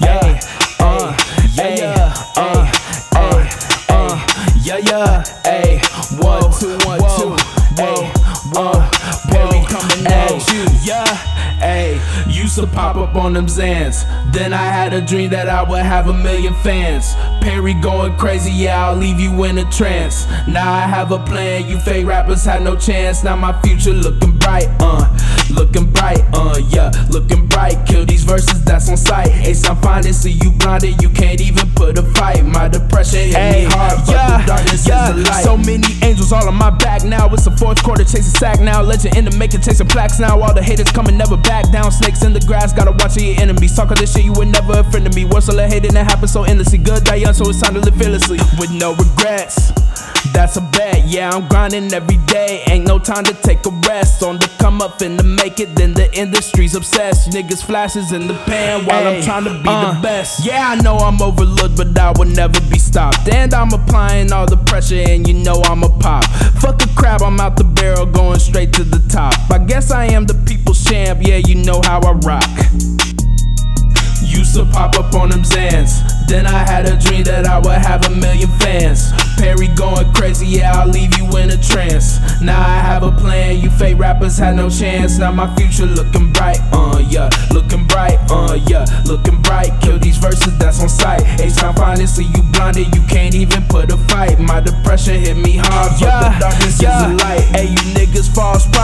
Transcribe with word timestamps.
yeah, 0.00 0.40
uh, 0.80 1.16
yeah, 1.54 1.74
yeah, 1.74 2.14
uh, 2.36 2.72
uh, 3.14 3.48
uh, 3.88 4.52
yeah, 4.62 4.78
yeah, 4.78 5.22
ayy, 5.44 5.80
one, 6.22 6.50
two, 6.58 6.76
one, 6.86 6.98
two, 7.16 7.36
whoa, 7.78 8.06
whoa, 8.52 8.88
Perry 9.30 9.64
coming 9.66 10.06
at 10.06 10.52
you, 10.52 10.64
yeah. 10.82 11.28
Ayy, 11.62 12.00
used 12.26 12.56
to 12.56 12.66
pop 12.66 12.96
up 12.96 13.14
on 13.14 13.34
them 13.34 13.46
Xans. 13.46 14.02
Then 14.32 14.52
I 14.52 14.64
had 14.64 14.92
a 14.92 15.00
dream 15.00 15.30
that 15.30 15.48
I 15.48 15.62
would 15.62 15.82
have 15.82 16.08
a 16.08 16.12
million 16.12 16.54
fans. 16.54 17.14
Perry 17.40 17.74
going 17.74 18.16
crazy, 18.16 18.50
yeah, 18.50 18.88
I'll 18.88 18.96
leave 18.96 19.20
you 19.20 19.44
in 19.44 19.58
a 19.58 19.70
trance. 19.70 20.26
Now 20.48 20.72
I 20.72 20.80
have 20.80 21.12
a 21.12 21.18
plan, 21.20 21.68
you 21.68 21.78
fake 21.78 22.04
rappers 22.04 22.44
had 22.44 22.62
no 22.62 22.74
chance. 22.76 23.22
Now 23.22 23.36
my 23.36 23.52
future 23.62 23.92
looking 23.92 24.36
bright, 24.38 24.66
uh, 24.80 25.06
looking 25.54 25.88
bright, 25.92 26.22
uh, 26.34 26.58
yeah, 26.68 26.81
verses, 28.32 28.64
that's 28.64 28.88
on 28.88 28.96
sight. 28.96 29.28
Ace, 29.44 29.68
I'm 29.68 29.76
finding, 29.82 30.12
see 30.14 30.32
you 30.42 30.50
blinded, 30.52 31.02
you 31.02 31.10
can't 31.10 31.40
even 31.40 31.68
put 31.74 31.98
a 31.98 32.02
fight. 32.16 32.44
My 32.44 32.66
depression 32.68 33.28
hit 33.28 33.52
me 33.52 33.64
hard, 33.68 33.98
but 34.06 34.16
yeah, 34.16 34.40
the 34.40 34.46
darkness 34.46 34.88
yeah. 34.88 35.10
is 35.10 35.16
the 35.16 35.30
light. 35.30 35.44
So 35.44 35.56
many 35.56 35.88
angels 36.02 36.32
all 36.32 36.48
on 36.48 36.54
my 36.54 36.70
back 36.70 37.04
now. 37.04 37.28
It's 37.28 37.46
a 37.46 37.54
fourth 37.56 37.82
quarter 37.82 38.04
chasing 38.04 38.32
sack 38.40 38.60
now. 38.60 38.80
Legend 38.80 39.16
in 39.16 39.24
the 39.26 39.36
making, 39.36 39.60
chasing 39.60 39.86
plaques 39.86 40.18
now. 40.18 40.40
All 40.40 40.54
the 40.54 40.62
haters 40.62 40.90
coming, 40.90 41.16
never 41.18 41.36
back 41.36 41.70
down. 41.70 41.92
Snakes 41.92 42.22
in 42.24 42.32
the 42.32 42.40
grass, 42.40 42.72
gotta 42.72 42.92
watch 42.92 43.16
your 43.20 43.38
enemies. 43.38 43.76
Talk 43.76 43.90
all 43.90 43.96
this 43.96 44.14
shit, 44.14 44.24
you 44.24 44.32
were 44.32 44.46
never 44.46 44.80
a 44.80 44.84
friend 44.84 45.06
of 45.06 45.14
me. 45.14 45.24
What's 45.26 45.48
all 45.50 45.56
the 45.56 45.68
hating 45.68 45.92
that 45.92 46.04
happens 46.04 46.32
so 46.32 46.44
endlessly? 46.44 46.78
Good 46.78 47.04
die 47.04 47.16
young, 47.16 47.34
so 47.34 47.48
it's 47.50 47.60
time 47.60 47.74
to 47.74 47.80
live 47.80 47.96
fearlessly 47.96 48.38
with 48.58 48.70
no 48.72 48.94
regrets. 48.94 49.81
That's 50.30 50.56
a 50.56 50.60
bet, 50.60 51.06
yeah, 51.06 51.30
I'm 51.30 51.48
grinding 51.48 51.92
every 51.92 52.16
day. 52.26 52.62
Ain't 52.68 52.86
no 52.86 52.98
time 52.98 53.24
to 53.24 53.34
take 53.34 53.66
a 53.66 53.70
rest. 53.88 54.22
On 54.22 54.38
the 54.38 54.48
come 54.58 54.80
up 54.80 55.00
and 55.00 55.18
to 55.18 55.24
make 55.24 55.58
it, 55.58 55.74
then 55.74 55.94
the 55.94 56.12
industry's 56.16 56.74
obsessed. 56.74 57.30
Niggas 57.30 57.64
flashes 57.64 58.12
in 58.12 58.28
the 58.28 58.34
pan 58.46 58.86
while 58.86 59.06
I'm 59.06 59.22
trying 59.22 59.44
to 59.44 59.50
be 59.62 59.68
uh, 59.68 59.92
the 59.92 60.00
best. 60.00 60.44
Yeah, 60.46 60.70
I 60.70 60.74
know 60.76 60.96
I'm 60.96 61.20
overlooked, 61.20 61.76
but 61.76 61.98
I 61.98 62.12
will 62.16 62.26
never 62.26 62.60
be 62.70 62.78
stopped. 62.78 63.28
And 63.28 63.52
I'm 63.52 63.72
applying 63.72 64.32
all 64.32 64.46
the 64.46 64.56
pressure, 64.56 65.02
and 65.06 65.26
you 65.26 65.34
know 65.34 65.60
I'm 65.64 65.82
a 65.82 65.88
pop. 65.98 66.24
Fuck 66.60 66.82
a 66.82 66.88
crab, 66.94 67.22
I'm 67.22 67.40
out 67.40 67.56
the 67.56 67.64
barrel, 67.64 68.06
going 68.06 68.38
straight 68.38 68.72
to 68.74 68.84
the 68.84 69.02
top. 69.08 69.34
I 69.50 69.58
guess 69.58 69.90
I 69.90 70.06
am 70.06 70.26
the 70.26 70.34
people's 70.46 70.84
champ, 70.84 71.20
yeah, 71.22 71.36
you 71.36 71.56
know 71.56 71.80
how 71.82 72.00
I 72.00 72.12
rock. 72.12 72.48
Used 74.22 74.54
to 74.54 74.64
pop 74.72 74.98
up 74.98 75.12
on 75.14 75.30
them 75.30 75.42
Xans. 75.42 76.00
Then 76.28 76.46
I 76.46 76.58
had 76.58 76.86
a 76.86 76.98
dream 76.98 77.24
that 77.24 77.46
I 77.46 77.58
would 77.58 77.72
have 77.72 78.06
a 78.06 78.10
million 78.10 78.48
fans. 78.60 79.12
Perry 79.38 79.68
going 79.68 80.12
crazy, 80.12 80.46
yeah, 80.46 80.72
I'll 80.74 80.88
leave 80.88 81.16
you 81.18 81.26
in 81.38 81.50
a 81.50 81.56
trance. 81.56 82.18
Now 82.40 82.60
I 82.60 82.78
have 82.78 83.02
a 83.02 83.12
plan, 83.12 83.58
you 83.58 83.70
fake 83.70 83.98
rappers 83.98 84.38
had 84.38 84.56
no 84.56 84.70
chance. 84.70 85.18
Now 85.18 85.32
my 85.32 85.52
future 85.56 85.86
looking 85.86 86.32
bright, 86.32 86.60
uh, 86.72 87.02
yeah, 87.08 87.30
looking 87.50 87.86
bright, 87.86 88.18
uh, 88.30 88.58
yeah, 88.68 88.84
looking 89.04 89.40
bright. 89.42 89.70
Kill 89.80 89.98
these 89.98 90.18
verses, 90.18 90.56
that's 90.58 90.80
on 90.80 90.88
sight. 90.88 91.22
H 91.40 91.56
time 91.56 91.74
finally 91.74 92.06
see 92.06 92.24
you 92.24 92.42
blinded, 92.52 92.94
you 92.94 93.02
can't 93.08 93.34
even 93.34 93.64
put 93.64 93.90
a 93.90 93.96
fight. 94.08 94.38
My 94.38 94.60
depression 94.60 95.20
hit 95.20 95.36
me 95.36 95.56
hard, 95.56 95.92
but 96.00 96.32
the 96.32 96.38
darkness 96.38 96.80
yeah. 96.80 97.06
is 97.06 97.12
a 97.12 97.16
light. 97.16 97.44
Hey, 97.54 97.66
you 97.68 97.81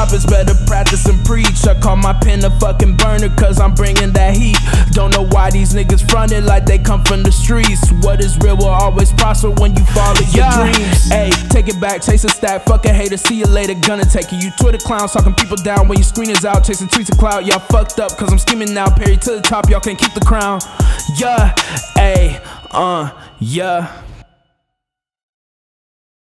prophets, 0.09 0.27
better 0.27 0.55
practice 0.67 1.07
and 1.07 1.23
preach. 1.25 1.67
I 1.67 1.79
call 1.79 1.97
my 1.97 2.13
pen 2.13 2.45
a 2.45 2.51
fucking 2.59 2.97
burner, 2.97 3.29
cause 3.37 3.61
I'm 3.61 3.75
bringing 3.75 4.13
that 4.13 4.35
heat. 4.35 4.57
Don't 4.93 5.11
know 5.11 5.27
why 5.27 5.51
these 5.51 5.75
niggas 5.75 6.09
fronted 6.11 6.45
like 6.45 6.65
they 6.65 6.79
come 6.79 7.05
from 7.05 7.23
the 7.23 7.31
streets. 7.33 7.91
What 8.03 8.21
is 8.21 8.39
real 8.39 8.57
will 8.57 8.69
always 8.69 9.13
prosper 9.13 9.51
when 9.51 9.77
you 9.77 9.85
follow 9.87 10.21
your 10.33 10.47
Yeah. 10.47 10.73
dreams. 10.73 11.11
Hey, 11.11 11.31
take 11.51 11.69
it 11.69 11.81
back, 11.81 12.03
chase 12.03 12.25
a 12.25 12.31
stack, 12.31 12.65
fuck 12.65 12.85
a 12.87 12.93
hater, 12.93 13.17
see 13.17 13.35
you 13.35 13.47
later, 13.47 13.75
gonna 13.75 14.05
take 14.05 14.33
you. 14.33 14.39
You 14.39 14.51
Twitter 14.59 14.79
clowns 14.79 15.13
talking 15.13 15.35
people 15.35 15.57
down 15.57 15.89
when 15.89 15.99
your 15.99 16.05
screen 16.07 16.31
is 16.31 16.45
out, 16.45 16.65
chasing 16.65 16.89
tweets 16.89 17.11
of 17.13 17.19
cloud. 17.19 17.47
Y'all 17.47 17.59
fucked 17.59 18.01
up, 18.01 18.17
cause 18.17 18.33
I'm 18.33 18.39
scheming 18.39 18.73
now. 18.73 18.89
Perry 18.89 19.17
to 19.17 19.31
the 19.37 19.43
top, 19.43 19.69
y'all 19.69 19.81
can't 19.81 19.99
keep 19.99 20.15
the 20.15 20.25
crown. 20.25 20.61
Yeah, 21.17 21.55
hey, 21.97 22.41
uh, 22.71 23.11
yeah. 23.41 24.08